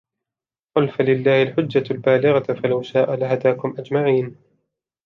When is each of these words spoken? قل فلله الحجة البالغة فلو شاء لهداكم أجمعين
قل 0.75 0.87
فلله 0.89 1.41
الحجة 1.43 1.83
البالغة 1.93 2.53
فلو 2.53 2.81
شاء 2.81 3.15
لهداكم 3.15 3.75
أجمعين 3.79 4.35